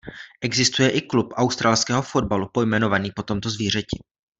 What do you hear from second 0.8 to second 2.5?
i klub australského fotbalu